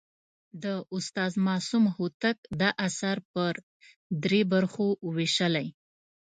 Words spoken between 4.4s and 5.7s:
برخو ویشلی.